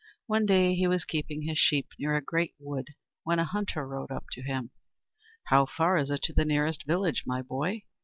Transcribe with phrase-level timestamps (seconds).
[0.25, 4.09] One day he was keeping his sheep near a great wood when a hunter rode
[4.09, 4.71] up to him.
[5.49, 7.83] "How far is it to the nearest village, my boy?"